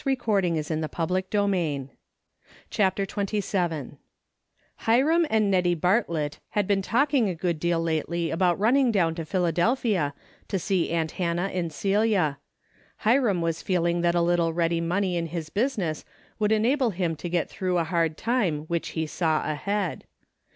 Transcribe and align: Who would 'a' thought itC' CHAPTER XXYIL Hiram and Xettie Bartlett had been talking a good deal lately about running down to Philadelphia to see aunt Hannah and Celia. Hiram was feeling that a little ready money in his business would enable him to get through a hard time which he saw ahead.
Who 0.03 0.09
would 0.09 0.45
'a' 0.45 0.87
thought 0.87 1.09
itC' 1.09 1.89
CHAPTER 2.71 3.05
XXYIL 3.05 3.97
Hiram 4.77 5.27
and 5.29 5.53
Xettie 5.53 5.79
Bartlett 5.79 6.39
had 6.49 6.65
been 6.65 6.81
talking 6.81 7.29
a 7.29 7.35
good 7.35 7.59
deal 7.59 7.79
lately 7.79 8.31
about 8.31 8.57
running 8.57 8.91
down 8.91 9.13
to 9.13 9.25
Philadelphia 9.25 10.15
to 10.47 10.57
see 10.57 10.89
aunt 10.89 11.11
Hannah 11.11 11.51
and 11.53 11.71
Celia. 11.71 12.39
Hiram 13.05 13.41
was 13.41 13.61
feeling 13.61 14.01
that 14.01 14.15
a 14.15 14.21
little 14.21 14.51
ready 14.53 14.81
money 14.81 15.15
in 15.17 15.27
his 15.27 15.51
business 15.51 16.03
would 16.39 16.51
enable 16.51 16.89
him 16.89 17.15
to 17.17 17.29
get 17.29 17.47
through 17.47 17.77
a 17.77 17.83
hard 17.83 18.17
time 18.17 18.61
which 18.61 18.89
he 18.97 19.05
saw 19.05 19.43
ahead. 19.51 20.05